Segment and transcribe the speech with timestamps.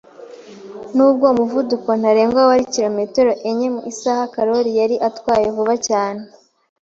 [0.95, 6.21] Nubwo umuvuduko ntarengwa wari kilometero enye mu isaha, Karoli yari atwaye vuba cyane.